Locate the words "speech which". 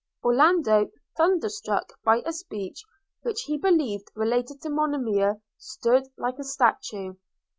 2.33-3.41